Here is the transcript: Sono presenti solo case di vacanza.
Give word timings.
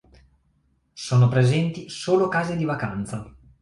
Sono 0.93 1.27
presenti 1.27 1.87
solo 1.87 2.27
case 2.27 2.55
di 2.55 2.65
vacanza. 2.65 3.31